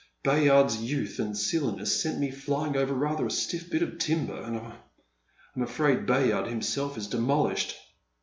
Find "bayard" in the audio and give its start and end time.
6.07-6.47